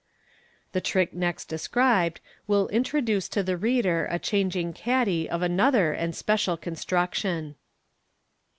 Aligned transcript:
The 0.71 0.81
trick 0.81 1.13
next 1.13 1.45
described 1.45 2.21
will 2.47 2.67
introduce 2.69 3.29
to 3.29 3.43
the 3.43 3.55
reader 3.55 4.07
a 4.09 4.17
changing 4.17 4.73
caddy 4.73 5.29
of 5.29 5.43
another 5.43 5.93
and 5.93 6.15
special 6.15 6.57
construction. 6.57 7.53